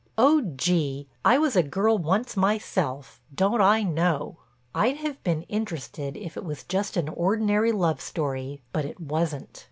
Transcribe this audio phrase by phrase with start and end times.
[0.17, 4.37] Oh, gee—I was a girl once myself—don't I know!
[4.73, 9.59] I'd have been interested if it was just an ordinary love story, but it wasn't.